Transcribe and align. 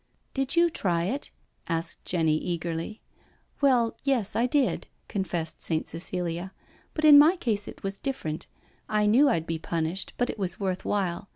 "Did 0.33 0.55
you 0.55 0.71
try 0.71 1.03
it?" 1.03 1.29
asked 1.69 2.03
Jepny 2.05 2.35
eagerly." 2.41 3.01
Well, 3.61 3.95
yes, 4.03 4.35
I 4.35 4.47
did," 4.47 4.87
confessed 5.07 5.61
Saint 5.61 5.87
Cecilia," 5.87 6.53
but 6.95 7.05
in 7.05 7.19
my 7.19 7.35
case 7.35 7.67
it 7.67 7.83
was 7.83 7.99
different. 7.99 8.47
I 8.89 9.05
knew 9.05 9.29
I'd 9.29 9.45
be 9.45 9.59
punished, 9.59 10.13
but 10.17 10.31
it 10.31 10.39
was 10.39 10.59
worth 10.59 10.85
while. 10.85 11.29